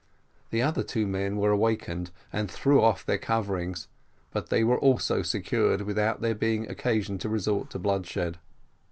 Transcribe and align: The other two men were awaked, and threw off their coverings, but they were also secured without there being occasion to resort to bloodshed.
The 0.49 0.63
other 0.63 0.81
two 0.81 1.05
men 1.05 1.37
were 1.37 1.51
awaked, 1.51 1.87
and 2.33 2.49
threw 2.49 2.81
off 2.81 3.05
their 3.05 3.19
coverings, 3.19 3.87
but 4.31 4.49
they 4.49 4.63
were 4.63 4.79
also 4.79 5.21
secured 5.21 5.83
without 5.83 6.21
there 6.21 6.33
being 6.33 6.67
occasion 6.67 7.19
to 7.19 7.29
resort 7.29 7.69
to 7.69 7.77
bloodshed. 7.77 8.39